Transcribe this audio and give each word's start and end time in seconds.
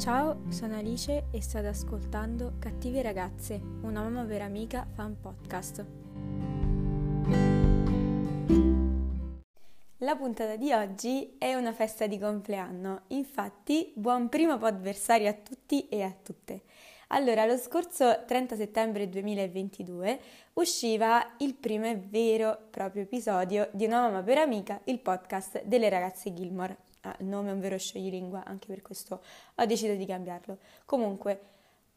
Ciao, 0.00 0.44
sono 0.48 0.78
Alice 0.78 1.26
e 1.30 1.42
state 1.42 1.66
ascoltando 1.66 2.54
Cattive 2.58 3.02
ragazze, 3.02 3.60
una 3.82 4.00
mamma 4.00 4.24
vera 4.24 4.46
amica 4.46 4.86
fan 4.94 5.14
podcast. 5.20 5.84
La 9.98 10.16
puntata 10.16 10.56
di 10.56 10.72
oggi 10.72 11.36
è 11.36 11.54
una 11.54 11.74
festa 11.74 12.06
di 12.06 12.18
compleanno, 12.18 13.02
infatti 13.08 13.92
buon 13.94 14.30
primo 14.30 14.56
podversario 14.56 15.28
a 15.28 15.34
tutti 15.34 15.86
e 15.88 16.00
a 16.00 16.14
tutte. 16.22 16.62
Allora, 17.08 17.44
lo 17.44 17.58
scorso 17.58 18.24
30 18.26 18.56
settembre 18.56 19.06
2022 19.06 20.20
usciva 20.54 21.34
il 21.40 21.54
primo 21.56 21.84
e 21.84 21.96
vero 21.96 22.58
proprio 22.70 23.02
episodio 23.02 23.68
di 23.72 23.84
Una 23.84 24.00
mamma 24.00 24.22
per 24.22 24.38
amica, 24.38 24.80
il 24.84 24.98
podcast 24.98 25.62
delle 25.64 25.90
ragazze 25.90 26.32
Gilmore. 26.32 26.88
Ah, 27.02 27.16
nome 27.20 27.48
è 27.48 27.52
un 27.52 27.60
vero 27.60 27.78
scioglilingua, 27.78 28.44
anche 28.44 28.66
per 28.66 28.82
questo 28.82 29.22
ho 29.54 29.64
deciso 29.64 29.94
di 29.94 30.04
cambiarlo. 30.04 30.58
Comunque, 30.84 31.40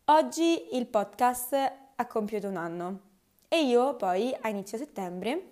oggi 0.05 0.75
il 0.75 0.85
podcast 0.85 1.71
ha 1.95 2.07
compiuto 2.07 2.48
un 2.48 2.55
anno 2.55 2.99
e 3.49 3.66
io 3.66 3.95
poi 3.95 4.34
a 4.39 4.47
inizio 4.47 4.77
settembre, 4.77 5.49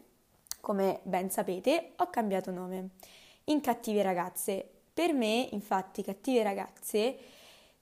come 0.61 1.01
ben 1.03 1.29
sapete, 1.29 1.93
ho 1.97 2.09
cambiato 2.09 2.49
nome 2.51 2.91
in 3.45 3.59
Cattive 3.59 4.01
ragazze. 4.03 4.67
Per 4.93 5.13
me, 5.13 5.49
infatti, 5.51 6.01
Cattive 6.01 6.43
ragazze 6.43 7.17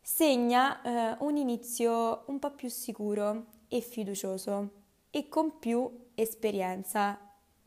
segna 0.02 0.82
eh, 0.82 1.18
un 1.20 1.38
inizio 1.38 2.24
un 2.28 2.40
po' 2.40 2.52
più 2.52 2.70
sicuro 2.70 3.46
e 3.68 3.80
fiducioso 3.82 4.72
e 5.12 5.30
con 5.30 5.60
più 5.60 6.08
esperienza, 6.16 7.20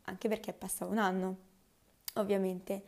anche 0.02 0.29
perché 0.29 0.51
è 0.51 0.55
passato 0.55 0.91
un 0.91 0.98
anno, 0.98 1.37
ovviamente. 2.15 2.82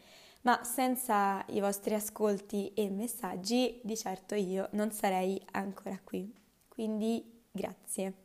Ma 0.45 0.63
senza 0.63 1.43
i 1.49 1.61
vostri 1.61 1.95
ascolti 1.95 2.73
e 2.75 2.91
messaggi, 2.91 3.81
di 3.83 3.97
certo 3.97 4.35
io 4.35 4.69
non 4.73 4.91
sarei 4.93 5.41
ancora 5.53 5.99
qui. 6.05 6.31
Quindi 6.69 7.43
grazie. 7.51 8.25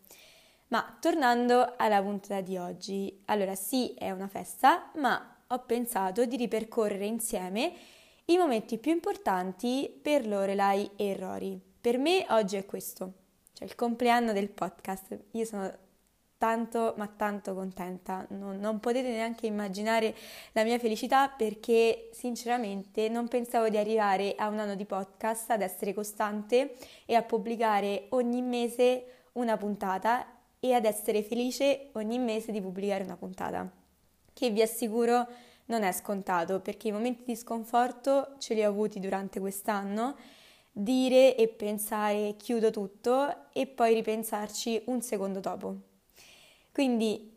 Ma 0.67 0.97
tornando 0.99 1.75
alla 1.77 2.01
puntata 2.01 2.41
di 2.41 2.57
oggi, 2.57 3.21
allora 3.25 3.55
sì, 3.55 3.93
è 3.93 4.11
una 4.11 4.27
festa, 4.27 4.91
ma 4.95 5.43
ho 5.47 5.59
pensato 5.65 6.25
di 6.25 6.35
ripercorrere 6.35 7.05
insieme 7.05 7.73
i 8.25 8.37
momenti 8.37 8.77
più 8.77 8.91
importanti 8.91 9.89
per 10.01 10.27
Lorelai 10.27 10.91
e 10.97 11.15
Rory. 11.15 11.59
Per 11.79 11.97
me 11.97 12.25
oggi 12.29 12.57
è 12.57 12.65
questo, 12.65 13.13
cioè 13.53 13.65
il 13.65 13.75
compleanno 13.75 14.33
del 14.33 14.49
podcast. 14.49 15.17
Io 15.31 15.45
sono 15.45 15.73
tanto 16.39 16.93
ma 16.95 17.05
tanto 17.05 17.53
contenta, 17.53 18.25
non, 18.29 18.59
non, 18.59 18.79
potete 18.79 19.09
neanche 19.09 19.45
immaginare 19.45 20.15
la 20.53 20.63
mia 20.63 20.79
felicità 20.79 21.27
perché 21.27 22.09
sinceramente 22.13 23.09
non 23.09 23.27
pensavo 23.27 23.67
di 23.67 23.77
arrivare 23.77 24.35
a 24.37 24.47
un 24.47 24.57
anno 24.57 24.75
di 24.75 24.85
podcast, 24.85 25.51
ad 25.51 25.61
essere 25.61 25.93
costante 25.93 26.75
e 27.05 27.13
a 27.15 27.23
pubblicare 27.23 28.05
ogni 28.11 28.41
mese 28.41 29.25
una 29.33 29.57
puntata 29.57 30.25
e 30.61 30.73
ad 30.73 30.85
essere 30.85 31.23
felice 31.23 31.89
ogni 31.93 32.17
mese 32.17 32.53
di 32.53 32.61
pubblicare 32.61 33.03
una 33.03 33.17
puntata, 33.17 33.69
che 34.31 34.49
vi 34.49 34.61
assicuro 34.61 35.27
non 35.65 35.83
è 35.83 35.91
scontato 35.91 36.61
perché 36.61 36.87
i 36.87 36.93
momenti 36.93 37.23
di 37.25 37.35
sconforto 37.35 38.35
ce 38.37 38.53
li 38.53 38.63
ho 38.63 38.69
avuti 38.69 39.01
durante 39.01 39.41
quest'anno, 39.41 40.15
dire 40.71 41.35
e 41.35 41.49
pensare 41.49 42.35
chiudo 42.37 42.71
tutto 42.71 43.51
e 43.51 43.67
poi 43.67 43.93
ripensarci 43.93 44.83
un 44.85 45.01
secondo 45.01 45.41
dopo. 45.41 45.88
Quindi 46.71 47.35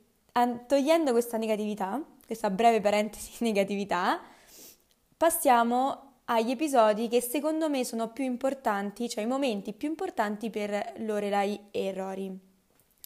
togliendo 0.66 1.12
questa 1.12 1.36
negatività, 1.36 2.02
questa 2.25 2.50
breve 2.50 2.80
parentesi 2.80 3.42
negatività, 3.44 4.20
passiamo 5.16 6.11
agli 6.27 6.52
episodi 6.52 7.08
che 7.08 7.20
secondo 7.20 7.69
me 7.69 7.84
sono 7.84 8.11
più 8.11 8.24
importanti, 8.24 9.08
cioè 9.08 9.24
i 9.24 9.27
momenti 9.27 9.72
più 9.72 9.89
importanti 9.89 10.51
per 10.51 10.95
Lorelai 10.98 11.68
e 11.70 11.92
Rory. 11.92 12.39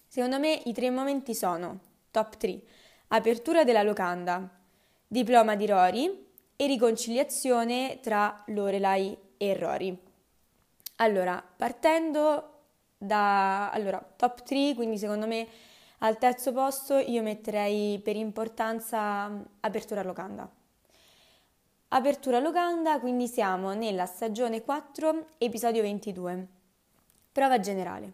Secondo 0.07 0.39
me 0.39 0.61
i 0.65 0.73
tre 0.73 0.91
momenti 0.91 1.35
sono 1.35 1.81
top 2.11 2.37
3, 2.37 2.61
apertura 3.09 3.65
della 3.65 3.83
locanda, 3.83 4.49
diploma 5.07 5.57
di 5.57 5.67
Rory 5.67 6.27
e 6.57 6.67
riconciliazione 6.67 7.99
tra 8.01 8.45
Lorelai 8.49 9.17
e 9.37 9.59
Rory. 9.59 9.97
Allora, 10.97 11.43
partendo 11.57 12.53
da 12.97 13.71
allora, 13.71 13.99
top 14.17 14.43
3, 14.43 14.75
quindi 14.75 14.97
secondo 14.97 15.27
me 15.27 15.47
al 15.99 16.19
terzo 16.19 16.53
posto 16.53 16.99
io 16.99 17.23
metterei 17.23 17.99
per 18.01 18.17
importanza 18.17 19.31
apertura 19.61 20.03
locanda. 20.03 20.51
Apertura 21.89 22.39
locanda, 22.41 23.01
quindi 23.01 23.29
siamo 23.29 23.73
nella 23.73 24.07
stagione 24.07 24.63
4, 24.63 25.27
episodio 25.39 25.83
22. 25.83 26.47
Prova 27.33 27.61
generale. 27.61 28.13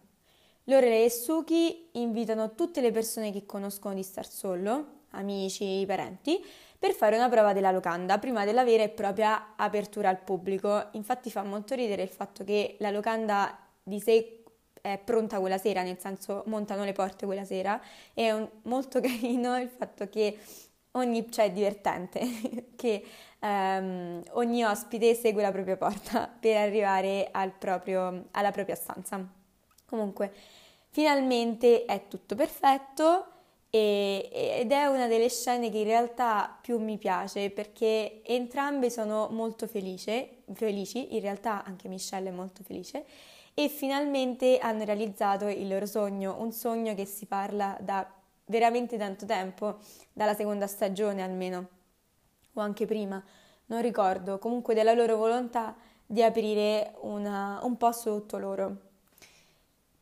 Lorelai 0.65 1.05
e 1.05 1.11
Suki 1.11 1.89
invitano 1.93 2.55
tutte 2.55 2.81
le 2.81 2.93
persone 2.93 3.33
che 3.33 3.47
conoscono 3.47 3.95
di 3.95 4.03
Star 4.05 4.27
Solo, 4.27 5.01
amici, 5.11 5.83
parenti, 5.87 6.45
per 6.79 6.93
fare 6.93 7.17
una 7.17 7.29
prova 7.29 7.53
della 7.53 7.73
locanda 7.73 8.19
prima 8.19 8.45
della 8.45 8.63
vera 8.63 8.85
e 8.85 8.91
propria 8.91 9.55
apertura 9.57 10.09
al 10.09 10.21
pubblico. 10.21 10.89
Infatti 10.93 11.31
fa 11.31 11.43
molto 11.43 11.75
ridere 11.75 12.03
il 12.03 12.11
fatto 12.11 12.45
che 12.45 12.77
la 12.79 12.91
locanda 12.91 13.59
di 13.83 13.99
sé 13.99 14.42
è 14.83 14.99
pronta 15.03 15.39
quella 15.39 15.59
sera, 15.59 15.83
nel 15.83 15.99
senso 15.99 16.43
montano 16.47 16.85
le 16.85 16.93
porte 16.93 17.25
quella 17.25 17.45
sera. 17.45 17.81
È 18.13 18.31
un, 18.33 18.47
molto 18.65 19.01
carino 19.01 19.57
il 19.59 19.69
fatto 19.69 20.09
che 20.09 20.37
ogni, 20.93 21.31
cioè 21.31 21.47
è 21.47 21.53
divertente, 21.53 22.21
che 22.77 23.05
um, 23.41 24.21
ogni 24.33 24.65
ospite 24.65 25.15
segue 25.15 25.41
la 25.41 25.53
propria 25.53 25.77
porta 25.77 26.29
per 26.39 26.57
arrivare 26.57 27.29
al 27.31 27.53
proprio, 27.53 28.27
alla 28.33 28.51
propria 28.51 28.75
stanza. 28.75 29.25
Comunque, 29.87 30.33
finalmente 30.89 31.85
è 31.85 32.09
tutto 32.09 32.35
perfetto 32.35 33.27
e, 33.71 34.29
ed 34.33 34.73
è 34.73 34.87
una 34.87 35.07
delle 35.07 35.29
scene 35.29 35.71
che 35.71 35.79
in 35.79 35.85
realtà 35.85 36.59
più 36.61 36.79
mi 36.79 36.99
piace 36.99 37.51
perché 37.51 38.21
entrambe 38.25 38.91
sono 38.91 39.29
molto 39.31 39.69
felice, 39.69 40.43
felici, 40.55 41.15
in 41.15 41.21
realtà 41.21 41.63
anche 41.63 41.89
Michelle 41.89 42.31
è 42.31 42.33
molto 42.33 42.65
felice 42.65 43.05
e 43.55 43.69
finalmente 43.69 44.59
hanno 44.59 44.85
realizzato 44.85 45.47
il 45.49 45.69
loro 45.69 45.87
sogno, 45.87 46.37
un 46.39 46.53
sogno 46.53 46.95
che 46.95 47.05
si 47.05 47.27
parla 47.27 47.77
da 47.81 48.07
veramente 48.47 48.97
tanto 48.97 49.27
tempo, 49.27 49.79
dalla 50.13 50.35
seconda 50.35 50.67
stagione 50.67 51.23
almeno, 51.23 51.69
o 52.55 52.61
anche 52.61 52.87
prima, 52.87 53.23
non 53.67 53.81
ricordo, 53.81 54.39
comunque 54.39 54.75
della 54.75 54.93
loro 54.93 55.17
volontà 55.17 55.75
di 56.05 56.23
aprire 56.23 56.95
una, 57.01 57.61
un 57.63 57.77
posto 57.77 58.15
tutto 58.15 58.39
loro. 58.39 58.77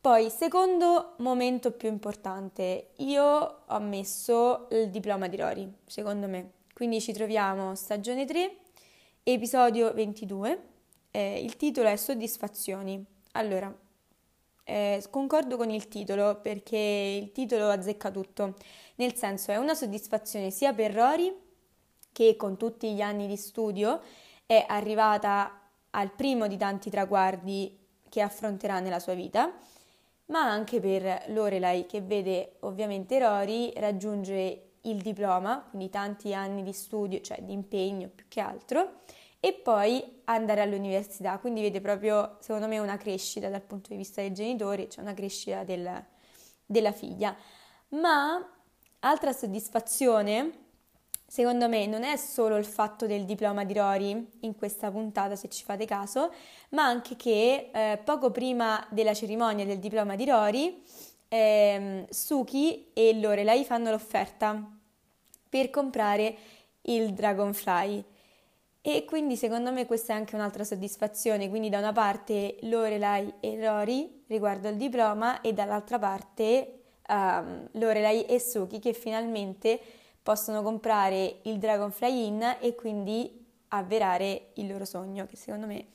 Poi, 0.00 0.30
secondo 0.30 1.14
momento 1.18 1.72
più 1.72 1.88
importante, 1.88 2.92
io 2.96 3.62
ho 3.66 3.80
messo 3.80 4.66
il 4.70 4.88
diploma 4.88 5.28
di 5.28 5.36
Rory, 5.36 5.70
secondo 5.84 6.26
me. 6.26 6.52
Quindi 6.72 7.00
ci 7.02 7.12
troviamo 7.12 7.74
stagione 7.74 8.24
3, 8.24 8.56
episodio 9.22 9.92
22. 9.92 10.62
Eh, 11.10 11.44
il 11.44 11.56
titolo 11.56 11.88
è 11.88 11.96
Soddisfazioni. 11.96 13.04
Allora, 13.32 13.74
eh, 14.64 15.04
concordo 15.10 15.56
con 15.56 15.70
il 15.70 15.88
titolo 15.88 16.40
perché 16.40 16.76
il 16.76 17.32
titolo 17.32 17.68
azzecca 17.68 18.10
tutto. 18.10 18.56
Nel 18.96 19.14
senso, 19.14 19.52
è 19.52 19.56
una 19.56 19.74
soddisfazione 19.74 20.50
sia 20.50 20.72
per 20.72 20.92
Rory 20.92 21.34
che 22.12 22.36
con 22.36 22.56
tutti 22.56 22.92
gli 22.92 23.00
anni 23.00 23.26
di 23.26 23.36
studio 23.36 24.00
è 24.46 24.64
arrivata 24.68 25.60
al 25.90 26.10
primo 26.12 26.46
di 26.46 26.56
tanti 26.56 26.90
traguardi 26.90 27.78
che 28.08 28.20
affronterà 28.20 28.80
nella 28.80 28.98
sua 28.98 29.14
vita 29.14 29.52
ma 30.30 30.40
anche 30.42 30.80
per 30.80 31.24
Lorelai 31.28 31.86
che 31.86 32.00
vede 32.00 32.56
ovviamente 32.60 33.18
Rory 33.18 33.72
raggiungere 33.76 34.70
il 34.82 35.02
diploma, 35.02 35.66
quindi 35.68 35.90
tanti 35.90 36.32
anni 36.32 36.62
di 36.62 36.72
studio, 36.72 37.20
cioè 37.20 37.42
di 37.42 37.52
impegno 37.52 38.08
più 38.08 38.24
che 38.28 38.40
altro, 38.40 39.00
e 39.40 39.54
poi 39.54 40.20
andare 40.24 40.60
all'università, 40.60 41.38
quindi 41.38 41.62
vede 41.62 41.80
proprio 41.80 42.36
secondo 42.40 42.68
me 42.68 42.78
una 42.78 42.98
crescita 42.98 43.48
dal 43.48 43.62
punto 43.62 43.88
di 43.90 43.96
vista 43.96 44.20
dei 44.20 44.32
genitori, 44.32 44.88
cioè 44.90 45.02
una 45.02 45.14
crescita 45.14 45.64
del, 45.64 46.04
della 46.66 46.92
figlia. 46.92 47.34
Ma 47.88 48.46
altra 49.00 49.32
soddisfazione 49.32 50.68
Secondo 51.30 51.68
me 51.68 51.86
non 51.86 52.02
è 52.02 52.16
solo 52.16 52.56
il 52.56 52.64
fatto 52.64 53.06
del 53.06 53.24
diploma 53.24 53.62
di 53.62 53.72
Rory 53.72 54.30
in 54.40 54.56
questa 54.56 54.90
puntata, 54.90 55.36
se 55.36 55.48
ci 55.48 55.62
fate 55.62 55.84
caso, 55.84 56.32
ma 56.70 56.82
anche 56.82 57.14
che 57.14 57.70
eh, 57.72 58.00
poco 58.02 58.32
prima 58.32 58.84
della 58.90 59.14
cerimonia 59.14 59.64
del 59.64 59.78
diploma 59.78 60.16
di 60.16 60.24
Rory, 60.24 60.82
eh, 61.28 62.04
Suki 62.10 62.90
e 62.92 63.20
Lorelai 63.20 63.64
fanno 63.64 63.92
l'offerta 63.92 64.60
per 65.48 65.70
comprare 65.70 66.36
il 66.82 67.12
Dragonfly. 67.12 68.04
E 68.82 69.04
quindi 69.04 69.36
secondo 69.36 69.72
me 69.72 69.84
questa 69.84 70.14
è 70.14 70.16
anche 70.16 70.34
un'altra 70.34 70.64
soddisfazione, 70.64 71.50
quindi 71.50 71.68
da 71.68 71.78
una 71.78 71.92
parte 71.92 72.56
Lorelai 72.62 73.34
e 73.40 73.62
Rory 73.62 74.24
riguardo 74.26 74.68
al 74.68 74.76
diploma 74.76 75.42
e 75.42 75.52
dall'altra 75.52 75.98
parte 75.98 76.80
um, 77.08 77.68
Lorelai 77.72 78.24
e 78.24 78.40
Suki 78.40 78.78
che 78.78 78.94
finalmente 78.94 79.78
possono 80.22 80.62
comprare 80.62 81.40
il 81.42 81.58
Dragonfly 81.58 82.26
Inn 82.26 82.42
e 82.60 82.74
quindi 82.74 83.46
avverare 83.68 84.52
il 84.54 84.66
loro 84.66 84.86
sogno, 84.86 85.26
che 85.26 85.36
secondo 85.36 85.66
me 85.66 85.88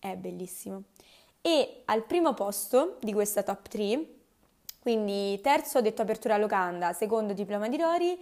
è 0.00 0.16
bellissimo. 0.16 0.82
E 1.40 1.82
al 1.86 2.04
primo 2.04 2.34
posto 2.34 2.98
di 3.00 3.12
questa 3.12 3.44
top 3.44 3.68
3, 3.68 4.06
quindi 4.80 5.40
terzo 5.40 5.78
ho 5.78 5.80
detto 5.80 6.02
apertura 6.02 6.36
locanda, 6.36 6.92
secondo 6.92 7.32
diploma 7.34 7.68
di 7.68 7.76
Rory, 7.76 8.18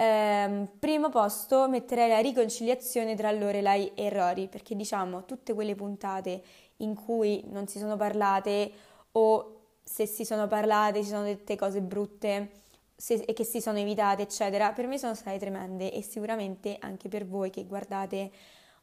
ehm, 0.00 0.68
primo 0.78 1.10
posto 1.10 1.68
metterei 1.68 2.08
la 2.08 2.18
riconciliazione 2.18 3.14
tra 3.14 3.30
Lorelai 3.30 3.92
e 3.94 4.08
Rory, 4.08 4.48
perché 4.48 4.74
diciamo 4.74 5.24
tutte 5.24 5.52
quelle 5.52 5.74
puntate 5.74 6.42
in 6.78 6.94
cui 6.94 7.44
non 7.48 7.66
si 7.66 7.78
sono 7.78 7.96
parlate 7.96 8.72
o 9.12 9.56
se 9.82 10.06
si 10.06 10.24
sono 10.24 10.46
parlate 10.46 11.02
si 11.02 11.08
sono 11.10 11.24
dette 11.24 11.56
cose 11.56 11.82
brutte 11.82 12.50
se, 12.96 13.14
e 13.14 13.32
che 13.32 13.44
si 13.44 13.60
sono 13.60 13.78
evitate, 13.78 14.22
eccetera, 14.22 14.72
per 14.72 14.86
me 14.86 14.98
sono 14.98 15.14
state 15.14 15.38
tremende 15.38 15.92
e 15.92 16.02
sicuramente 16.02 16.76
anche 16.80 17.08
per 17.08 17.26
voi 17.26 17.50
che 17.50 17.64
guardate 17.64 18.30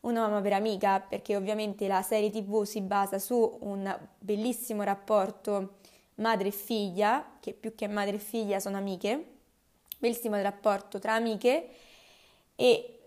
una 0.02 0.22
mamma 0.22 0.42
per 0.42 0.54
amica, 0.54 1.00
perché 1.00 1.36
ovviamente 1.36 1.88
la 1.88 2.02
serie 2.02 2.30
TV 2.30 2.64
si 2.64 2.82
basa 2.82 3.20
su 3.20 3.58
un 3.62 3.98
bellissimo 4.20 4.84
rapporto 4.84 5.78
madre 6.16 6.50
e 6.50 6.52
figlia, 6.52 7.38
che 7.40 7.54
più 7.54 7.74
che 7.76 7.88
madre 7.88 8.16
e 8.16 8.20
figlia 8.20 8.60
sono 8.60 8.78
amiche, 8.78 9.37
bellissimo 9.98 10.40
rapporto 10.42 11.00
tra 11.00 11.14
amiche 11.14 11.68
e 12.56 12.98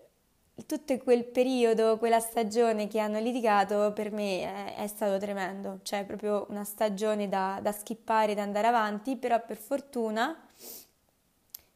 tutto 0.65 0.97
quel 0.99 1.25
periodo, 1.25 1.97
quella 1.97 2.19
stagione 2.19 2.87
che 2.87 2.99
hanno 2.99 3.19
litigato 3.19 3.91
per 3.93 4.11
me 4.11 4.75
è, 4.75 4.75
è 4.75 4.87
stato 4.87 5.17
tremendo, 5.17 5.79
cioè 5.83 6.05
proprio 6.05 6.45
una 6.49 6.63
stagione 6.63 7.27
da, 7.27 7.59
da 7.61 7.71
skippare, 7.71 8.35
da 8.35 8.43
andare 8.43 8.67
avanti, 8.67 9.15
però 9.17 9.43
per 9.43 9.57
fortuna 9.57 10.47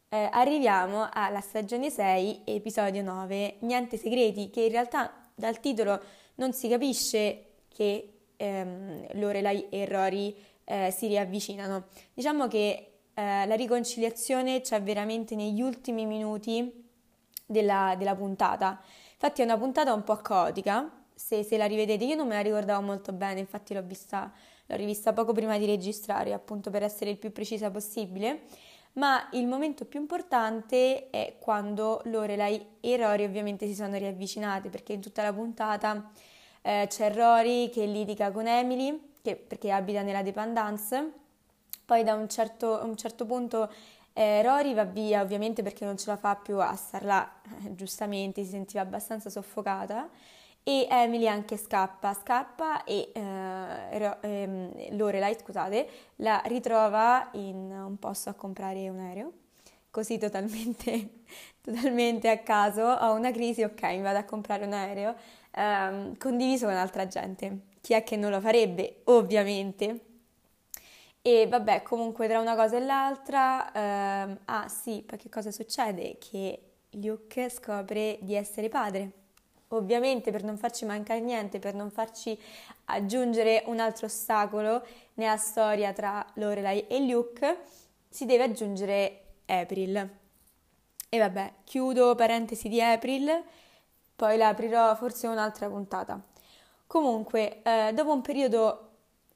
eh, 0.09 0.29
arriviamo 0.31 1.09
alla 1.12 1.41
stagione 1.41 1.89
6, 1.89 2.41
episodio 2.45 3.01
9, 3.01 3.57
Niente 3.59 3.97
segreti, 3.97 4.50
che 4.50 4.62
in 4.62 4.71
realtà 4.71 5.12
dal 5.33 5.59
titolo 5.59 6.00
non 6.35 6.53
si 6.53 6.69
capisce 6.69 7.45
che 7.67 8.13
ehm, 8.38 9.07
Lorelai 9.13 9.67
e 9.69 9.85
Rory 9.85 10.35
eh, 10.63 10.91
si 10.91 11.07
riavvicinano. 11.07 11.88
Diciamo 12.13 12.47
che 12.47 12.94
eh, 13.15 13.45
la 13.45 13.56
riconciliazione 13.56 14.62
c'è 14.62 14.81
veramente 14.81 15.35
negli 15.35 15.62
ultimi 15.62 16.06
minuti 16.06 16.83
della, 17.45 17.95
della, 17.97 18.15
puntata. 18.15 18.79
Infatti 19.13 19.41
è 19.41 19.44
una 19.44 19.57
puntata 19.57 19.94
un 19.94 20.03
po' 20.03 20.17
caotica, 20.17 21.03
se, 21.13 21.44
se, 21.44 21.57
la 21.57 21.65
rivedete 21.65 22.03
io 22.03 22.15
non 22.15 22.27
me 22.27 22.35
la 22.35 22.41
ricordavo 22.41 22.81
molto 22.81 23.13
bene, 23.13 23.39
infatti 23.39 23.73
l'ho 23.73 23.81
vista, 23.81 24.31
l'ho 24.65 24.75
rivista 24.75 25.13
poco 25.13 25.33
prima 25.33 25.57
di 25.57 25.65
registrare, 25.65 26.33
appunto 26.33 26.69
per 26.69 26.83
essere 26.83 27.09
il 27.09 27.17
più 27.17 27.31
precisa 27.31 27.71
possibile 27.71 28.44
ma 28.95 29.27
il 29.33 29.47
momento 29.47 29.85
più 29.85 30.00
importante 30.00 31.09
è 31.09 31.35
quando 31.39 32.01
Lorelai 32.06 32.65
e 32.79 32.97
Rory 32.97 33.25
ovviamente 33.25 33.67
si 33.67 33.75
sono 33.75 33.97
riavvicinate 33.97 34.69
perché 34.69 34.94
in 34.94 35.01
tutta 35.01 35.21
la 35.21 35.33
puntata 35.33 36.12
eh, 36.62 36.85
c'è 36.88 37.13
Rory 37.13 37.69
che 37.69 37.85
litiga 37.85 38.31
con 38.31 38.47
Emily 38.47 39.13
che, 39.21 39.35
perché 39.35 39.71
abita 39.71 40.01
nella 40.01 40.21
dependance, 40.21 41.12
poi 41.85 42.03
da 42.03 42.13
un 42.15 42.27
certo, 42.29 42.81
un 42.83 42.95
certo 42.97 43.25
punto 43.25 43.69
eh, 44.13 44.41
Rory 44.41 44.73
va 44.73 44.85
via 44.85 45.21
ovviamente 45.21 45.61
perché 45.61 45.85
non 45.85 45.97
ce 45.97 46.09
la 46.09 46.17
fa 46.17 46.35
più 46.35 46.59
a 46.59 46.75
star 46.75 47.03
là, 47.03 47.31
eh, 47.65 47.75
giustamente 47.75 48.43
si 48.43 48.51
sentiva 48.51 48.81
abbastanza 48.81 49.29
soffocata 49.29 50.09
e 50.63 50.87
Emily 50.89 51.27
anche 51.27 51.57
scappa, 51.57 52.13
scappa 52.13 52.83
e 52.85 53.11
eh, 53.13 54.17
ehm, 54.21 54.95
Lorelai, 54.97 55.35
scusate, 55.39 55.87
la 56.17 56.41
ritrova 56.45 57.29
in 57.33 57.71
un 57.71 57.97
posto 57.99 58.29
a 58.29 58.33
comprare 58.33 58.89
un 58.89 58.99
aereo, 58.99 59.31
così 59.91 60.17
totalmente, 60.17 61.21
totalmente 61.61 62.29
a 62.29 62.39
caso, 62.39 62.81
ho 62.83 63.13
una 63.13 63.31
crisi, 63.31 63.63
ok, 63.63 63.83
mi 63.83 64.01
vado 64.01 64.17
a 64.19 64.23
comprare 64.23 64.65
un 64.65 64.73
aereo, 64.73 65.15
ehm, 65.51 66.17
condiviso 66.17 66.65
con 66.65 66.75
altra 66.75 67.05
gente. 67.07 67.59
Chi 67.81 67.93
è 67.93 68.03
che 68.03 68.15
non 68.15 68.31
lo 68.31 68.41
farebbe? 68.41 69.01
Ovviamente. 69.05 70.04
E 71.27 71.48
vabbè, 71.48 71.81
comunque 71.81 72.27
tra 72.27 72.39
una 72.39 72.56
cosa 72.56 72.77
e 72.77 72.81
l'altra, 72.81 73.72
ehm, 73.72 74.39
ah 74.45 74.68
sì, 74.68 75.04
poi 75.04 75.18
che 75.18 75.30
cosa 75.30 75.50
succede? 75.50 76.18
Che 76.19 76.60
Luke 76.92 77.50
scopre 77.50 78.19
di 78.22 78.36
essere 78.36 78.69
padre 78.69 79.24
Ovviamente 79.69 80.31
per 80.31 80.44
non 80.44 80.57
farci 80.57 80.86
mancare 80.86 81.19
niente, 81.22 81.57
per 81.57 81.74
non 81.74 81.89
farci 81.89 82.39
aggiungere 82.86 83.63
un 83.66 83.80
altro 83.80 84.06
ostacolo 84.06 84.86
nella 85.16 85.38
storia 85.38 85.92
tra 85.92 86.24
Lorelai 86.36 86.86
e 86.88 87.00
Luke, 87.00 87.57
si 88.07 88.25
deve 88.25 88.44
aggiungere 88.44 89.22
April. 89.48 90.10
E 91.10 91.18
vabbè, 91.18 91.54
chiudo 91.63 92.13
parentesi 92.13 92.69
di 92.69 92.80
April, 92.80 93.44
poi 94.16 94.38
la 94.38 94.50
aprirò 94.50 94.94
forse 94.95 95.25
un'altra 95.27 95.68
puntata. 95.68 96.22
Comunque, 96.86 97.63
eh, 97.63 97.92
dopo 97.94 98.13
un 98.13 98.22
periodo 98.22 98.84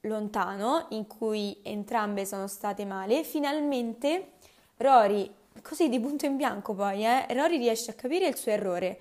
lontano 0.01 0.85
in 0.89 1.07
cui 1.07 1.57
entrambe 1.63 2.25
sono 2.25 2.47
state 2.47 2.85
male, 2.85 3.23
finalmente 3.23 4.33
Rory, 4.77 5.29
così 5.61 5.89
di 5.89 5.99
punto 5.99 6.25
in 6.25 6.37
bianco 6.37 6.73
poi, 6.73 7.05
eh, 7.05 7.25
Rory 7.33 7.57
riesce 7.57 7.91
a 7.91 7.93
capire 7.95 8.27
il 8.27 8.35
suo 8.35 8.51
errore 8.51 8.99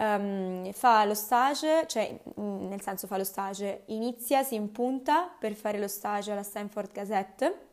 um, 0.00 0.72
fa 0.72 1.04
lo 1.04 1.14
stage, 1.14 1.86
cioè 1.86 2.18
mm, 2.40 2.68
nel 2.68 2.80
senso 2.80 3.06
fa 3.06 3.16
lo 3.16 3.24
stage, 3.24 3.82
inizia, 3.86 4.42
si 4.42 4.54
impunta 4.54 5.30
per 5.38 5.54
fare 5.54 5.78
lo 5.78 5.88
stage 5.88 6.32
alla 6.32 6.42
Stanford 6.42 6.92
Gazette, 6.92 7.66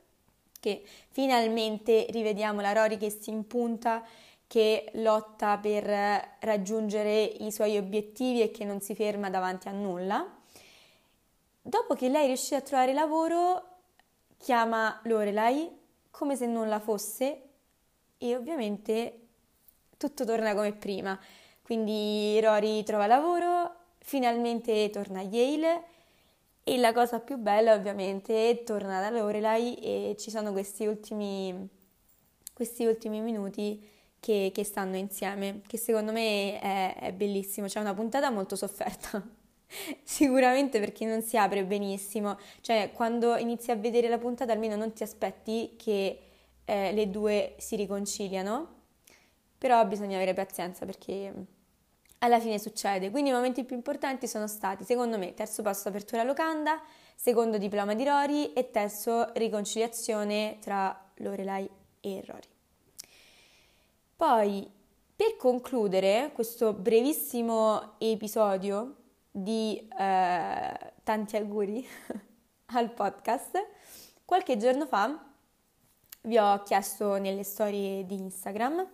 che 0.60 0.84
finalmente 1.10 2.08
rivediamo 2.10 2.62
la 2.62 2.74
Rory 2.74 2.98
che 2.98 3.10
si 3.10 3.30
impunta, 3.30 4.04
che 4.48 4.90
lotta 4.94 5.58
per 5.58 5.84
raggiungere 6.40 7.22
i 7.22 7.52
suoi 7.52 7.78
obiettivi 7.78 8.42
e 8.42 8.52
che 8.52 8.64
non 8.64 8.82
si 8.82 8.96
ferma 8.96 9.30
davanti 9.30 9.68
a 9.68 9.72
nulla. 9.72 10.37
Dopo 11.68 11.96
che 11.96 12.08
lei 12.08 12.28
riuscì 12.28 12.56
a 12.56 12.62
trovare 12.62 12.94
lavoro, 12.94 13.80
chiama 14.38 15.02
Lorelai 15.04 15.70
come 16.10 16.38
se 16.38 16.46
nulla 16.46 16.80
fosse 16.80 17.42
e 18.18 18.36
ovviamente 18.38 19.28
tutto 19.98 20.24
torna 20.24 20.56
come 20.56 20.72
prima. 20.72 21.20
Quindi 21.62 22.40
Rory 22.40 22.84
trova 22.84 23.06
lavoro, 23.06 23.80
finalmente 23.98 24.90
torna 24.92 25.20
a 25.20 25.24
Yale 25.24 25.84
e 26.64 26.78
la 26.78 26.94
cosa 26.94 27.20
più 27.20 27.36
bella 27.36 27.74
ovviamente 27.74 28.64
torna 28.64 29.02
da 29.02 29.10
Lorelai 29.10 29.76
e 29.76 30.16
ci 30.18 30.30
sono 30.30 30.54
questi 30.54 30.86
ultimi, 30.86 31.68
questi 32.54 32.86
ultimi 32.86 33.20
minuti 33.20 33.86
che, 34.22 34.52
che, 34.54 34.64
stanno 34.64 34.96
insieme, 34.96 35.64
che 35.68 35.78
secondo 35.78 36.14
me 36.14 36.62
è, 36.62 36.96
è 36.96 37.12
bellissimo. 37.12 37.68
C'è 37.68 37.82
una 37.82 37.94
puntata 37.94 38.30
molto 38.30 38.56
sofferta. 38.56 39.22
Sicuramente 40.04 40.80
perché 40.80 41.06
non 41.06 41.22
si 41.22 41.38
apre 41.38 41.64
benissimo, 41.66 42.38
cioè 42.62 42.92
quando 42.94 43.36
inizi 43.36 43.72
a 43.72 43.76
vedere 43.76 44.08
la 44.08 44.18
puntata 44.18 44.52
almeno 44.52 44.76
non 44.76 44.94
ti 44.94 45.04
aspetti 45.04 45.76
che 45.78 46.20
eh, 46.64 46.92
le 46.92 47.10
due 47.10 47.56
si 47.58 47.76
riconciliano, 47.76 48.76
però 49.58 49.86
bisogna 49.86 50.16
avere 50.16 50.34
pazienza 50.34 50.86
perché 50.86 51.34
alla 52.20 52.40
fine 52.40 52.60
succede. 52.60 53.10
Quindi 53.10 53.30
i 53.30 53.34
momenti 53.34 53.64
più 53.64 53.76
importanti 53.76 54.28
sono 54.28 54.48
stati, 54.48 54.84
secondo 54.84 55.18
me, 55.18 55.34
terzo 55.34 55.62
passo 55.62 55.90
apertura 55.90 56.24
locanda, 56.24 56.82
secondo 57.16 57.58
diploma 57.58 57.94
di 57.94 58.04
Rory 58.04 58.54
e 58.54 58.72
terzo 58.72 59.32
riconciliazione 59.34 60.58
tra 60.62 61.10
Lorelai 61.16 61.70
e 62.02 62.24
Rory. 62.26 62.48
Poi, 64.16 64.70
per 65.16 65.36
concludere 65.36 66.32
questo 66.34 66.74
brevissimo 66.74 67.94
episodio 67.98 68.96
di 69.38 69.88
eh, 70.00 70.94
tanti 71.04 71.36
auguri 71.36 71.88
al 72.74 72.90
podcast, 72.92 73.66
qualche 74.26 74.58
giorno 74.58 74.88
fa 74.88 75.24
vi 76.22 76.38
ho 76.38 76.64
chiesto 76.64 77.18
nelle 77.18 77.44
storie 77.44 78.06
di 78.06 78.16
Instagram 78.16 78.88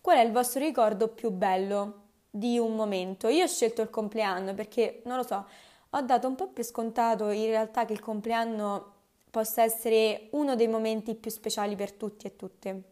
qual 0.00 0.16
è 0.16 0.22
il 0.22 0.32
vostro 0.32 0.60
ricordo 0.60 1.08
più 1.08 1.30
bello 1.30 2.08
di 2.30 2.58
un 2.58 2.74
momento. 2.74 3.28
Io 3.28 3.44
ho 3.44 3.48
scelto 3.48 3.82
il 3.82 3.90
compleanno 3.90 4.54
perché, 4.54 5.02
non 5.04 5.18
lo 5.18 5.22
so, 5.22 5.46
ho 5.90 6.00
dato 6.00 6.26
un 6.26 6.34
po' 6.34 6.48
per 6.48 6.64
scontato 6.64 7.28
in 7.30 7.46
realtà 7.46 7.84
che 7.84 7.92
il 7.92 8.00
compleanno 8.00 8.94
possa 9.30 9.62
essere 9.62 10.28
uno 10.30 10.56
dei 10.56 10.68
momenti 10.68 11.14
più 11.14 11.30
speciali 11.30 11.76
per 11.76 11.92
tutti 11.92 12.26
e 12.26 12.36
tutte, 12.36 12.82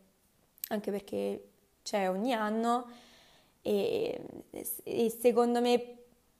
anche 0.68 0.90
perché 0.90 1.48
c'è 1.82 2.10
ogni 2.10 2.34
anno 2.34 2.86
e, 3.62 4.20
e 4.82 5.10
secondo 5.10 5.60
me 5.60 5.97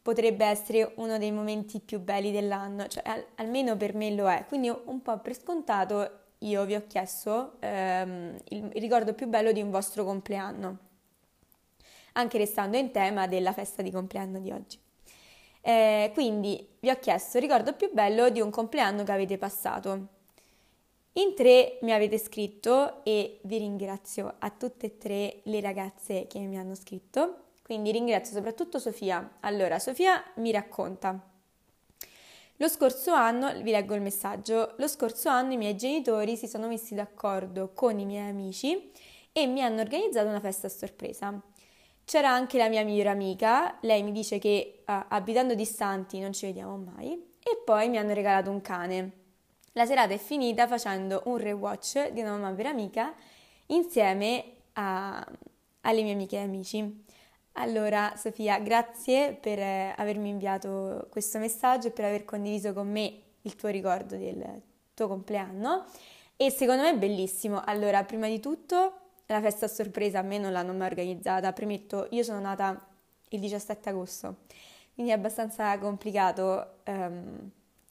potrebbe 0.09 0.47
essere 0.47 0.93
uno 0.95 1.19
dei 1.19 1.31
momenti 1.31 1.81
più 1.81 2.01
belli 2.01 2.33
dell'anno, 2.33 2.87
cioè 2.87 3.03
al, 3.05 3.23
almeno 3.35 3.77
per 3.77 3.95
me 3.95 4.11
lo 4.15 4.31
è. 4.31 4.47
Quindi 4.49 4.71
un 4.71 5.03
po' 5.03 5.19
per 5.19 5.35
scontato 5.35 6.11
io 6.39 6.65
vi 6.65 6.75
ho 6.75 6.85
chiesto 6.87 7.57
ehm, 7.59 8.35
il 8.49 8.71
ricordo 8.77 9.13
più 9.13 9.27
bello 9.27 9.53
di 9.53 9.61
un 9.61 9.71
vostro 9.71 10.05
compleanno 10.05 10.87
anche 12.13 12.39
restando 12.39 12.77
in 12.79 12.91
tema 12.91 13.27
della 13.27 13.53
festa 13.53 13.83
di 13.83 13.91
compleanno 13.91 14.39
di 14.41 14.51
oggi. 14.51 14.79
Eh, 15.61 16.11
quindi 16.15 16.67
vi 16.81 16.91
ho 16.91 16.99
chiesto 16.99 17.37
il 17.37 17.43
ricordo 17.43 17.75
più 17.75 17.91
bello 17.93 18.31
di 18.31 18.41
un 18.41 18.51
compleanno 18.51 19.05
che 19.05 19.13
avete 19.13 19.37
passato. 19.37 20.17
In 21.13 21.35
tre 21.35 21.79
mi 21.83 21.93
avete 21.93 22.17
scritto 22.17 23.05
e 23.05 23.41
vi 23.43 23.59
ringrazio 23.59 24.35
a 24.39 24.51
tutte 24.51 24.87
e 24.87 24.99
tre 24.99 25.41
le 25.43 25.61
ragazze 25.61 26.27
che 26.27 26.39
mi 26.39 26.57
hanno 26.57 26.75
scritto, 26.75 27.48
quindi 27.69 27.93
ringrazio 27.93 28.35
soprattutto 28.35 28.79
Sofia. 28.79 29.37
Allora, 29.41 29.79
Sofia 29.79 30.25
mi 30.37 30.51
racconta. 30.51 31.23
Lo 32.57 32.67
scorso 32.67 33.13
anno, 33.13 33.53
vi 33.61 33.71
leggo 33.71 33.95
il 33.95 34.01
messaggio, 34.01 34.73
lo 34.79 34.89
scorso 34.89 35.29
anno 35.29 35.53
i 35.53 35.59
miei 35.59 35.77
genitori 35.77 36.39
si 36.39 36.49
sono 36.49 36.67
messi 36.67 36.95
d'accordo 36.95 37.73
con 37.75 37.99
i 37.99 38.07
miei 38.07 38.31
amici 38.31 38.91
e 39.33 39.47
mi 39.47 39.63
hanno 39.63 39.83
organizzato 39.83 40.29
una 40.29 40.41
festa 40.41 40.67
a 40.67 40.71
sorpresa. 40.71 41.43
C'era 42.07 42.31
anche 42.31 42.57
la 42.57 42.71
mia 42.71 42.83
migliore 42.83 43.11
amica, 43.11 43.77
lei 43.83 44.03
mi 44.03 44.13
dice 44.13 44.39
che 44.39 44.85
uh, 44.87 44.93
abitando 45.09 45.55
distanti 45.55 46.21
non 46.21 46.33
ci 46.33 46.47
vediamo 46.47 46.79
mai 46.79 47.13
e 47.13 47.61
poi 47.67 47.91
mi 47.91 47.99
hanno 47.99 48.15
regalato 48.15 48.51
un 48.51 48.63
cane. 48.63 49.13
La 49.73 49.85
serata 49.85 50.15
è 50.15 50.19
finita 50.19 50.67
facendo 50.67 51.21
un 51.27 51.37
rewatch 51.37 52.13
di 52.13 52.23
una 52.23 52.31
mamma 52.31 52.53
vera 52.53 52.71
amica 52.71 53.13
insieme 53.67 54.53
a, 54.73 55.23
alle 55.83 56.03
mie 56.03 56.15
amiche 56.15 56.37
e 56.37 56.41
amici. 56.41 57.05
Allora, 57.61 58.13
Sofia, 58.17 58.61
grazie 58.61 59.33
per 59.33 59.59
eh, 59.59 59.93
avermi 59.97 60.29
inviato 60.29 61.09
questo 61.11 61.39
messaggio 61.39 61.89
e 61.89 61.91
per 61.91 62.05
aver 62.05 62.25
condiviso 62.25 62.73
con 62.73 62.89
me 62.89 63.21
il 63.43 63.57
tuo 63.57 63.69
ricordo 63.69 64.17
del 64.17 64.63
tuo 64.95 65.09
compleanno. 65.09 65.85
E 66.37 66.51
secondo 66.53 66.83
me 66.83 66.91
è 66.91 66.97
bellissimo. 66.97 67.61
Allora, 67.65 68.05
prima 68.05 68.29
di 68.29 68.39
tutto, 68.39 68.93
la 69.27 69.41
festa 69.41 69.67
a 69.67 69.69
sorpresa 69.69 70.21
a 70.21 70.23
me 70.23 70.39
non 70.39 70.53
l'hanno 70.53 70.73
mai 70.73 70.87
organizzata. 70.87 71.53
Premetto, 71.53 72.07
io 72.11 72.23
sono 72.23 72.39
nata 72.39 72.81
il 73.31 73.41
17 73.41 73.89
agosto, 73.89 74.37
quindi 74.95 75.11
è 75.11 75.17
abbastanza 75.17 75.77
complicato. 75.79 76.75
Um, 76.87 77.51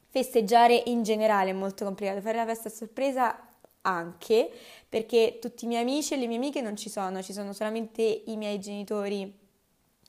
festeggiare 0.10 0.82
in 0.86 1.04
generale 1.04 1.50
è 1.50 1.54
molto 1.54 1.84
complicato. 1.84 2.22
Fare 2.22 2.38
la 2.38 2.46
festa 2.46 2.70
a 2.70 2.72
sorpresa 2.72 3.38
anche 3.82 4.50
perché 4.88 5.40
tutti 5.42 5.66
i 5.66 5.68
miei 5.68 5.82
amici 5.82 6.14
e 6.14 6.18
le 6.18 6.28
mie 6.28 6.38
amiche 6.38 6.62
non 6.62 6.78
ci 6.78 6.90
sono, 6.90 7.22
ci 7.22 7.34
sono 7.34 7.52
solamente 7.52 8.02
i 8.02 8.38
miei 8.38 8.60
genitori 8.60 9.46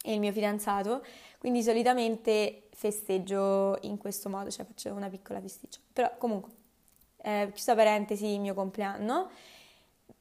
e 0.03 0.15
il 0.15 0.21
mio 0.21 0.33
fidanzato, 0.33 1.05
quindi 1.39 1.63
solitamente 1.63 2.69
festeggio 2.79 3.77
in 3.83 3.99
questo 3.99 4.29
modo, 4.29 4.51
cioè 4.51 4.65
faccio 4.65 4.93
una 4.93 5.09
piccola 5.09 5.41
festiccia. 5.41 5.81
Però 5.93 6.11
comunque, 6.17 6.53
eh, 7.23 7.51
chiusa 7.53 7.75
parentesi, 7.75 8.27
il 8.27 8.41
mio 8.41 8.55
compleanno. 8.55 9.31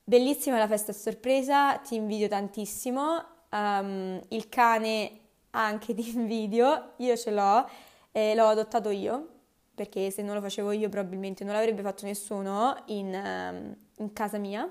Bellissima 0.04 0.58
la 0.58 0.68
festa 0.68 0.92
a 0.92 0.96
sorpresa, 0.96 1.78
ti 1.78 1.96
invidio 1.96 2.28
tantissimo. 2.28 3.24
Um, 3.52 4.20
il 4.30 4.50
cane 4.50 5.20
anche 5.52 5.94
ti 5.96 6.16
invidio, 6.16 6.94
io 6.98 7.16
ce 7.16 7.32
l'ho, 7.32 7.70
e 8.12 8.34
l'ho 8.36 8.48
adottato 8.48 8.90
io, 8.90 9.28
perché 9.76 10.10
se 10.10 10.22
non 10.24 10.34
lo 10.34 10.42
facevo 10.42 10.72
io 10.72 10.90
probabilmente 10.90 11.44
non 11.44 11.54
l'avrebbe 11.54 11.82
fatto 11.84 12.06
nessuno 12.06 12.76
in, 12.86 13.14
um, 13.14 13.76
in 13.98 14.14
casa 14.14 14.38
mia. 14.38 14.68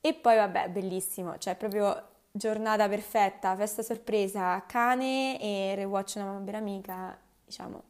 E 0.00 0.14
poi 0.14 0.36
vabbè, 0.36 0.70
bellissimo, 0.70 1.38
cioè 1.38 1.56
proprio 1.56 2.10
giornata 2.32 2.88
perfetta, 2.88 3.54
festa 3.54 3.82
sorpresa, 3.82 4.64
cane 4.66 5.38
e 5.38 5.74
rewatch 5.74 6.14
una 6.16 6.38
vera 6.38 6.56
amica, 6.58 7.16
diciamo, 7.44 7.82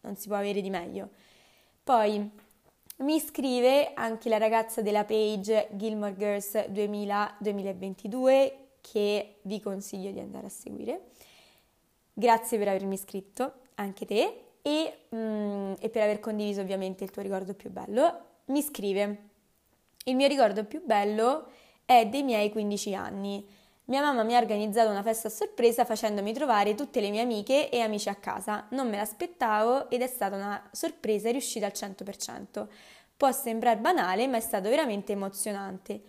non 0.00 0.16
si 0.16 0.28
può 0.28 0.36
avere 0.36 0.60
di 0.60 0.68
meglio. 0.68 1.08
Poi 1.82 2.30
mi 2.98 3.18
scrive 3.18 3.94
anche 3.94 4.28
la 4.28 4.36
ragazza 4.36 4.82
della 4.82 5.04
page 5.04 5.68
Gilmore 5.72 6.14
Girls 6.16 6.54
2000-2022 6.54 8.52
che 8.82 9.38
vi 9.42 9.60
consiglio 9.60 10.10
di 10.10 10.20
andare 10.20 10.46
a 10.46 10.50
seguire. 10.50 11.08
Grazie 12.12 12.58
per 12.58 12.68
avermi 12.68 12.94
iscritto, 12.94 13.60
anche 13.76 14.04
te, 14.04 14.44
e, 14.60 14.98
mm, 15.14 15.72
e 15.80 15.88
per 15.88 16.02
aver 16.02 16.20
condiviso 16.20 16.60
ovviamente 16.60 17.04
il 17.04 17.10
tuo 17.10 17.22
ricordo 17.22 17.54
più 17.54 17.70
bello. 17.70 18.24
Mi 18.46 18.60
scrive, 18.60 19.28
il 20.04 20.16
mio 20.16 20.28
ricordo 20.28 20.64
più 20.64 20.84
bello 20.84 21.46
è 21.86 22.06
dei 22.06 22.22
miei 22.22 22.50
15 22.50 22.94
anni 22.94 23.58
mia 23.90 24.02
mamma 24.02 24.22
mi 24.22 24.36
ha 24.36 24.38
organizzato 24.38 24.88
una 24.88 25.02
festa 25.02 25.26
a 25.26 25.32
sorpresa 25.32 25.84
facendomi 25.84 26.32
trovare 26.32 26.76
tutte 26.76 27.00
le 27.00 27.10
mie 27.10 27.22
amiche 27.22 27.68
e 27.70 27.80
amici 27.80 28.08
a 28.08 28.14
casa. 28.14 28.66
Non 28.70 28.88
me 28.88 28.96
l'aspettavo 28.96 29.90
ed 29.90 30.00
è 30.00 30.06
stata 30.06 30.36
una 30.36 30.68
sorpresa 30.70 31.28
riuscita 31.30 31.66
al 31.66 31.72
100%. 31.74 32.68
Può 33.16 33.32
sembrare 33.32 33.78
banale, 33.78 34.28
ma 34.28 34.36
è 34.36 34.40
stato 34.40 34.68
veramente 34.68 35.12
emozionante. 35.12 36.02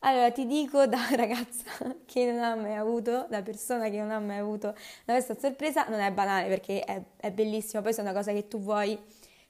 Allora 0.00 0.30
ti 0.30 0.46
dico 0.46 0.86
da 0.86 0.98
ragazza 1.16 1.70
che 2.04 2.30
non 2.30 2.44
ha 2.44 2.54
mai 2.54 2.76
avuto, 2.76 3.26
da 3.30 3.40
persona 3.40 3.88
che 3.88 3.96
non 3.98 4.10
ha 4.10 4.20
mai 4.20 4.36
avuto 4.38 4.68
una 5.06 5.16
festa 5.16 5.32
a 5.32 5.38
sorpresa, 5.38 5.86
non 5.88 6.00
è 6.00 6.12
banale 6.12 6.48
perché 6.48 6.84
è, 6.84 7.02
è 7.16 7.30
bellissimo, 7.32 7.80
poi 7.80 7.94
se 7.94 8.00
è 8.00 8.04
una 8.04 8.12
cosa 8.12 8.32
che 8.32 8.46
tu 8.46 8.60
vuoi, 8.60 8.98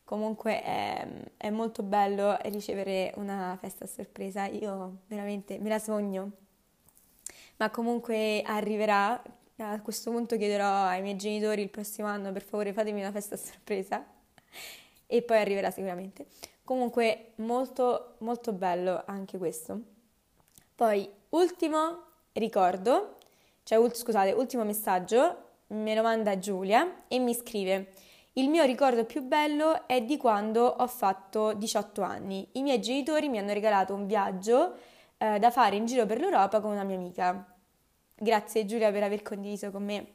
comunque 0.04 0.62
è, 0.62 1.06
è 1.36 1.50
molto 1.50 1.82
bello 1.82 2.38
ricevere 2.44 3.12
una 3.16 3.58
festa 3.60 3.84
a 3.84 3.88
sorpresa, 3.88 4.46
io 4.46 4.98
veramente 5.08 5.58
me 5.58 5.68
la 5.68 5.80
sogno 5.80 6.44
ma 7.56 7.70
comunque 7.70 8.42
arriverà. 8.42 9.22
A 9.58 9.80
questo 9.80 10.10
punto 10.10 10.36
chiederò 10.36 10.84
ai 10.84 11.00
miei 11.00 11.16
genitori 11.16 11.62
il 11.62 11.70
prossimo 11.70 12.08
anno 12.08 12.30
per 12.30 12.42
favore 12.42 12.74
fatemi 12.74 13.00
una 13.00 13.10
festa 13.10 13.36
a 13.36 13.38
sorpresa 13.38 14.04
e 15.06 15.22
poi 15.22 15.38
arriverà 15.38 15.70
sicuramente. 15.70 16.26
Comunque 16.62 17.32
molto 17.36 18.16
molto 18.18 18.52
bello 18.52 19.02
anche 19.06 19.38
questo. 19.38 19.80
Poi 20.74 21.08
ultimo 21.30 22.02
ricordo, 22.32 23.16
cioè 23.62 23.78
ult- 23.78 23.96
scusate, 23.96 24.32
ultimo 24.32 24.62
messaggio, 24.64 25.44
me 25.68 25.94
lo 25.94 26.02
manda 26.02 26.38
Giulia 26.38 27.04
e 27.08 27.18
mi 27.18 27.34
scrive 27.34 27.88
il 28.38 28.50
mio 28.50 28.64
ricordo 28.64 29.06
più 29.06 29.22
bello 29.22 29.86
è 29.86 30.02
di 30.02 30.18
quando 30.18 30.66
ho 30.66 30.86
fatto 30.86 31.54
18 31.54 32.02
anni. 32.02 32.46
I 32.52 32.62
miei 32.62 32.82
genitori 32.82 33.30
mi 33.30 33.38
hanno 33.38 33.54
regalato 33.54 33.94
un 33.94 34.06
viaggio 34.06 34.74
eh, 35.18 35.38
da 35.38 35.50
fare 35.50 35.76
in 35.76 35.86
giro 35.86 36.06
per 36.06 36.18
l'Europa 36.18 36.60
con 36.60 36.72
una 36.72 36.84
mia 36.84 36.96
amica. 36.96 37.54
Grazie 38.14 38.64
Giulia 38.64 38.90
per 38.90 39.02
aver 39.02 39.22
condiviso 39.22 39.70
con 39.70 39.84
me 39.84 40.14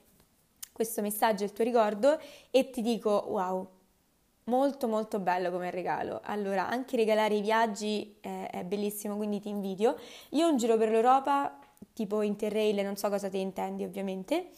questo 0.71 1.01
messaggio 1.01 1.43
e 1.43 1.45
il 1.45 1.53
tuo 1.53 1.63
ricordo 1.63 2.19
e 2.49 2.69
ti 2.71 2.81
dico 2.81 3.25
wow, 3.27 3.69
molto 4.45 4.87
molto 4.87 5.19
bello 5.19 5.51
come 5.51 5.69
regalo. 5.69 6.21
Allora, 6.23 6.67
anche 6.67 6.95
regalare 6.95 7.35
i 7.35 7.41
viaggi 7.41 8.17
è, 8.19 8.49
è 8.51 8.63
bellissimo, 8.63 9.15
quindi 9.15 9.39
ti 9.39 9.49
invidio. 9.49 9.95
Io 10.29 10.47
un 10.47 10.57
giro 10.57 10.77
per 10.77 10.89
l'Europa, 10.89 11.59
tipo 11.93 12.21
Interrail, 12.21 12.83
non 12.83 12.95
so 12.95 13.09
cosa 13.09 13.29
ti 13.29 13.39
intendi 13.39 13.83
ovviamente, 13.83 14.49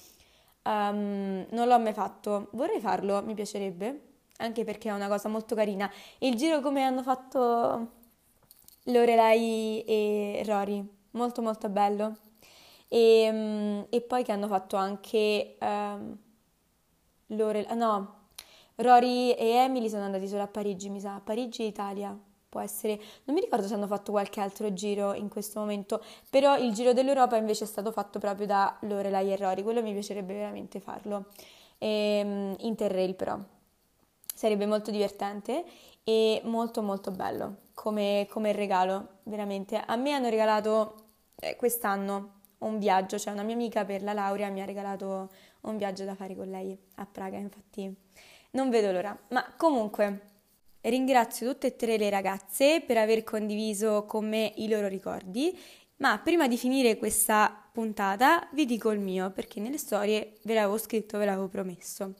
um, 0.63 1.45
non 1.49 1.67
l'ho 1.67 1.79
mai 1.79 1.93
fatto, 1.93 2.49
vorrei 2.51 2.79
farlo, 2.79 3.21
mi 3.23 3.33
piacerebbe, 3.33 4.01
anche 4.37 4.63
perché 4.63 4.89
è 4.89 4.93
una 4.93 5.07
cosa 5.07 5.29
molto 5.29 5.55
carina. 5.55 5.91
Il 6.19 6.35
giro 6.35 6.59
come 6.61 6.83
hanno 6.83 7.03
fatto 7.03 8.01
Lorelai 8.83 9.83
e 9.85 10.43
Rory, 10.45 10.85
molto 11.11 11.41
molto 11.41 11.69
bello. 11.69 12.17
E, 12.87 13.21
ehm, 13.23 13.85
e 13.89 14.01
poi 14.01 14.23
che 14.23 14.31
hanno 14.31 14.47
fatto 14.47 14.75
anche 14.75 15.57
um, 15.59 16.17
Lorelai, 17.27 17.75
no, 17.77 18.15
Rory 18.75 19.31
e 19.31 19.47
Emily 19.49 19.89
sono 19.89 20.03
andati 20.03 20.27
solo 20.27 20.43
a 20.43 20.47
Parigi, 20.47 20.89
mi 20.89 20.99
sa, 20.99 21.19
Parigi 21.23 21.63
Italia, 21.63 22.15
può 22.49 22.59
essere, 22.59 22.99
non 23.25 23.35
mi 23.35 23.41
ricordo 23.41 23.65
se 23.67 23.73
hanno 23.73 23.87
fatto 23.87 24.11
qualche 24.11 24.39
altro 24.41 24.73
giro 24.73 25.13
in 25.13 25.29
questo 25.29 25.59
momento, 25.59 26.03
però 26.29 26.57
il 26.57 26.73
giro 26.73 26.93
dell'Europa 26.93 27.35
invece 27.37 27.63
è 27.63 27.67
stato 27.67 27.91
fatto 27.91 28.19
proprio 28.19 28.45
da 28.45 28.77
Lorelai 28.81 29.31
e 29.31 29.37
Rory, 29.37 29.63
quello 29.63 29.81
mi 29.81 29.93
piacerebbe 29.93 30.33
veramente 30.33 30.79
farlo, 30.79 31.25
e, 31.77 32.21
um, 32.23 32.55
Interrail 32.59 33.15
però, 33.15 33.37
sarebbe 34.43 34.65
molto 34.65 34.91
divertente 34.91 35.63
e 36.03 36.41
molto 36.43 36.81
molto 36.81 37.11
bello 37.11 37.69
come, 37.73 38.27
come 38.29 38.51
regalo, 38.51 39.19
veramente. 39.23 39.77
A 39.77 39.95
me 39.95 40.11
hanno 40.11 40.27
regalato 40.27 40.95
eh, 41.39 41.55
quest'anno 41.55 42.41
un 42.57 42.77
viaggio, 42.77 43.17
cioè 43.17 43.31
una 43.31 43.43
mia 43.43 43.55
amica 43.55 43.85
per 43.85 44.03
la 44.03 44.11
laurea 44.11 44.49
mi 44.49 44.61
ha 44.61 44.65
regalato 44.65 45.29
un 45.61 45.77
viaggio 45.77 46.03
da 46.03 46.13
fare 46.13 46.35
con 46.35 46.49
lei 46.49 46.77
a 46.95 47.05
Praga, 47.05 47.37
infatti 47.37 47.95
non 48.51 48.69
vedo 48.69 48.91
l'ora. 48.91 49.17
Ma 49.29 49.53
comunque 49.55 50.31
ringrazio 50.81 51.49
tutte 51.49 51.67
e 51.67 51.75
tre 51.77 51.95
le 51.95 52.09
ragazze 52.09 52.81
per 52.81 52.97
aver 52.97 53.23
condiviso 53.23 54.03
con 54.05 54.27
me 54.27 54.51
i 54.57 54.67
loro 54.67 54.89
ricordi, 54.89 55.57
ma 55.97 56.19
prima 56.19 56.49
di 56.49 56.57
finire 56.57 56.97
questa 56.97 57.65
puntata 57.71 58.49
vi 58.51 58.65
dico 58.65 58.91
il 58.91 58.99
mio, 58.99 59.31
perché 59.31 59.61
nelle 59.61 59.77
storie 59.77 60.33
ve 60.43 60.53
l'avevo 60.53 60.77
scritto, 60.77 61.17
ve 61.17 61.23
l'avevo 61.23 61.47
promesso. 61.47 62.15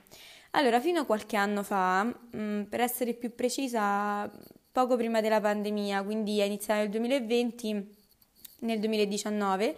Allora, 0.55 0.79
fino 0.79 1.01
a 1.01 1.05
qualche 1.05 1.35
anno 1.35 1.63
fa, 1.63 2.03
mh, 2.03 2.13
mm, 2.37 2.61
per 2.63 2.79
essere 2.79 3.13
più 3.13 3.33
precisa, 3.33 4.29
poco 4.71 4.95
prima 4.95 5.19
della 5.19 5.41
pandemia, 5.41 6.03
quindi 6.03 6.41
a 6.41 6.45
iniziare 6.45 6.81
nel 6.81 6.89
2020, 6.89 7.95
nel 8.59 8.79
2019, 8.79 9.75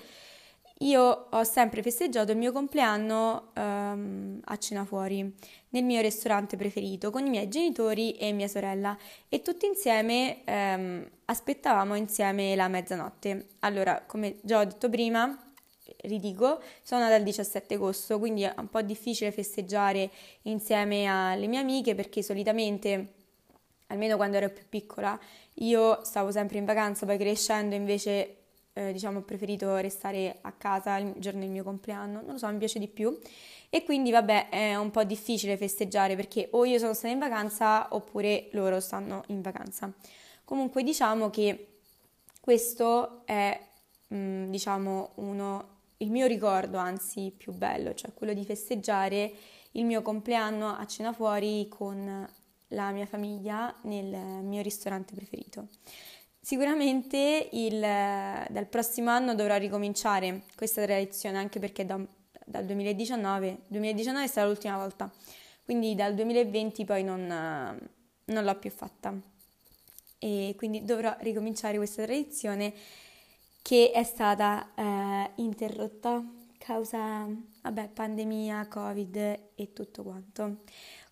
io 0.79 1.27
ho 1.29 1.43
sempre 1.45 1.81
festeggiato 1.81 2.31
il 2.33 2.37
mio 2.37 2.51
compleanno 2.51 3.51
um, 3.55 4.41
a 4.43 4.57
cena 4.57 4.83
fuori, 4.83 5.33
nel 5.69 5.83
mio 5.85 6.01
ristorante 6.01 6.57
preferito, 6.57 7.09
con 7.09 7.25
i 7.25 7.29
miei 7.29 7.47
genitori 7.47 8.11
e 8.17 8.33
mia 8.33 8.49
sorella 8.49 8.97
e 9.29 9.41
tutti 9.41 9.65
insieme 9.65 10.41
um, 10.45 11.07
aspettavamo 11.25 11.95
insieme 11.95 12.53
la 12.55 12.67
mezzanotte. 12.67 13.47
Allora, 13.59 14.03
come 14.05 14.35
già 14.41 14.59
ho 14.59 14.65
detto 14.65 14.89
prima, 14.89 15.53
ridico, 16.05 16.61
sono 16.81 17.13
il 17.13 17.23
17 17.23 17.75
agosto, 17.75 18.19
quindi 18.19 18.43
è 18.43 18.53
un 18.57 18.69
po' 18.69 18.81
difficile 18.81 19.31
festeggiare 19.31 20.09
insieme 20.43 21.05
alle 21.05 21.47
mie 21.47 21.59
amiche 21.59 21.95
perché 21.95 22.21
solitamente, 22.21 23.13
almeno 23.87 24.15
quando 24.15 24.37
ero 24.37 24.49
più 24.49 24.63
piccola, 24.69 25.19
io 25.55 26.03
stavo 26.03 26.31
sempre 26.31 26.57
in 26.57 26.65
vacanza, 26.65 27.05
poi 27.05 27.17
crescendo 27.17 27.75
invece 27.75 28.37
eh, 28.77 28.91
diciamo, 28.91 29.19
ho 29.19 29.21
preferito 29.21 29.77
restare 29.77 30.37
a 30.41 30.51
casa 30.51 30.97
il 30.97 31.13
giorno 31.17 31.39
del 31.39 31.49
mio 31.49 31.63
compleanno, 31.63 32.21
non 32.21 32.33
lo 32.33 32.37
so, 32.37 32.47
mi 32.47 32.57
piace 32.57 32.77
di 32.77 32.87
più. 32.87 33.17
E 33.69 33.83
quindi, 33.83 34.11
vabbè, 34.11 34.49
è 34.49 34.75
un 34.75 34.91
po' 34.91 35.03
difficile 35.05 35.57
festeggiare 35.57 36.15
perché 36.15 36.49
o 36.51 36.65
io 36.65 36.77
sono 36.77 36.93
stata 36.93 37.13
in 37.13 37.19
vacanza 37.19 37.87
oppure 37.91 38.49
loro 38.51 38.79
stanno 38.81 39.23
in 39.27 39.41
vacanza. 39.41 39.91
Comunque, 40.43 40.83
diciamo 40.83 41.29
che 41.29 41.79
questo 42.41 43.21
è, 43.25 43.57
mm, 44.13 44.49
diciamo, 44.49 45.11
uno, 45.15 45.74
il 46.05 46.11
mio 46.11 46.27
ricordo, 46.27 46.77
anzi, 46.77 47.33
più 47.35 47.51
bello, 47.51 47.95
cioè 47.95 48.13
quello 48.13 48.33
di 48.33 48.45
festeggiare 48.45 49.33
il 49.71 49.85
mio 49.85 50.03
compleanno 50.03 50.69
a 50.69 50.85
cena 50.85 51.11
fuori 51.11 51.67
con 51.67 52.29
la 52.69 52.91
mia 52.91 53.07
famiglia 53.07 53.75
nel 53.81 54.43
mio 54.43 54.61
ristorante 54.61 55.15
preferito. 55.15 55.69
Sicuramente 56.39 57.49
il, 57.53 57.79
dal 57.79 58.67
prossimo 58.69 59.09
anno 59.09 59.33
dovrò 59.33 59.57
ricominciare 59.57 60.43
questa 60.55 60.83
tradizione 60.83 61.39
anche 61.39 61.59
perché 61.59 61.85
da, 61.85 61.99
dal 62.45 62.65
2019, 62.65 63.61
2019 63.67 64.25
è 64.25 64.27
stata 64.27 64.47
l'ultima 64.47 64.77
volta, 64.77 65.11
quindi 65.63 65.95
dal 65.95 66.13
2020 66.13 66.85
poi 66.85 67.03
non, 67.03 67.25
non 68.25 68.43
l'ho 68.43 68.59
più 68.59 68.69
fatta 68.69 69.19
e 70.19 70.53
quindi 70.55 70.85
dovrò 70.85 71.15
ricominciare 71.21 71.77
questa 71.77 72.03
tradizione 72.03 72.73
che 73.65 73.89
è 73.89 74.03
stata 74.03 74.69
eh, 74.75 75.31
interrotta 75.37 76.23
causa 76.59 77.27
vabbè, 77.63 77.89
pandemia, 77.89 78.67
covid 78.67 79.15
e 79.55 79.73
tutto 79.73 80.03
quanto. 80.03 80.57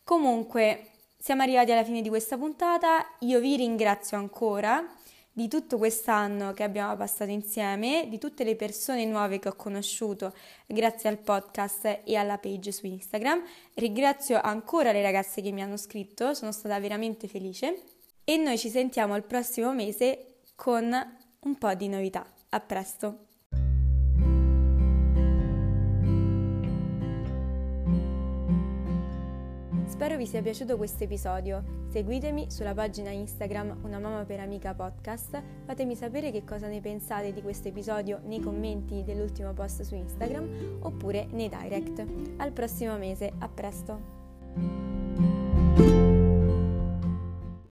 Comunque 0.03 0.89
siamo 1.17 1.41
arrivati 1.41 1.71
alla 1.71 1.83
fine 1.83 2.03
di 2.03 2.09
questa 2.09 2.37
puntata, 2.37 3.03
io 3.21 3.39
vi 3.39 3.55
ringrazio 3.55 4.17
ancora 4.17 4.85
di 5.31 5.47
tutto 5.47 5.79
quest'anno 5.79 6.53
che 6.53 6.61
abbiamo 6.61 6.95
passato 6.95 7.31
insieme, 7.31 8.05
di 8.07 8.19
tutte 8.19 8.43
le 8.43 8.55
persone 8.55 9.03
nuove 9.05 9.39
che 9.39 9.49
ho 9.49 9.55
conosciuto 9.55 10.31
grazie 10.67 11.09
al 11.09 11.17
podcast 11.17 12.01
e 12.03 12.15
alla 12.15 12.37
page 12.37 12.71
su 12.71 12.85
Instagram. 12.85 13.41
Ringrazio 13.73 14.39
ancora 14.39 14.91
le 14.91 15.01
ragazze 15.01 15.41
che 15.41 15.51
mi 15.51 15.63
hanno 15.63 15.77
scritto, 15.77 16.35
sono 16.35 16.51
stata 16.51 16.79
veramente 16.79 17.27
felice 17.27 17.81
e 18.23 18.37
noi 18.37 18.59
ci 18.59 18.69
sentiamo 18.69 19.15
il 19.15 19.23
prossimo 19.23 19.73
mese 19.73 20.35
con 20.53 21.17
un 21.39 21.57
po' 21.57 21.73
di 21.73 21.87
novità. 21.87 22.23
A 22.53 22.59
presto! 22.59 23.17
Spero 29.87 30.17
vi 30.17 30.27
sia 30.27 30.43
piaciuto 30.43 30.77
questo 30.77 31.03
episodio. 31.03 31.63
Seguitemi 31.89 32.51
sulla 32.51 32.75
pagina 32.75 33.09
Instagram 33.09 33.79
Una 33.81 33.97
Mamma 33.97 34.23
per 34.25 34.39
Amica 34.39 34.75
Podcast. 34.75 35.41
Fatemi 35.65 35.95
sapere 35.95 36.29
che 36.29 36.43
cosa 36.43 36.67
ne 36.67 36.79
pensate 36.79 37.33
di 37.33 37.41
questo 37.41 37.69
episodio 37.69 38.19
nei 38.25 38.39
commenti 38.39 39.03
dell'ultimo 39.03 39.53
post 39.53 39.81
su 39.81 39.95
Instagram 39.95 40.77
oppure 40.81 41.25
nei 41.31 41.49
direct. 41.49 42.05
Al 42.37 42.51
prossimo 42.51 42.95
mese, 42.99 43.33
a 43.35 43.49
presto! 43.49 45.02